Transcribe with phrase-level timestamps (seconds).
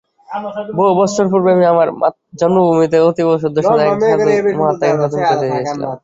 [0.77, 1.87] বহু বৎসর পূর্বে আমি আমার
[2.39, 4.29] জন্মভূমিতে অতীব শুদ্ধস্বভাব এক সাধু
[4.59, 5.91] মহাত্মাকে দর্শন করিতে গিয়াছিলাম।